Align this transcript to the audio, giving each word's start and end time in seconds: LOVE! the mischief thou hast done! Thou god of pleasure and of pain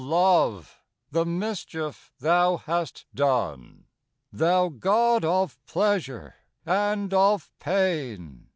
LOVE! 0.03 0.79
the 1.11 1.27
mischief 1.27 2.11
thou 2.19 2.57
hast 2.57 3.05
done! 3.13 3.85
Thou 4.33 4.69
god 4.69 5.23
of 5.23 5.63
pleasure 5.67 6.37
and 6.65 7.13
of 7.13 7.51
pain 7.59 8.47